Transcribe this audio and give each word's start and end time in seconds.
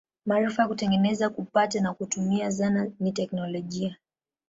Maarifa 0.25 0.61
ya 0.61 0.67
kutengeneza, 0.67 1.29
kupata 1.29 1.79
na 1.81 1.93
kutumia 1.93 2.49
zana 2.49 2.91
ni 2.99 3.11
teknolojia. 3.11 3.97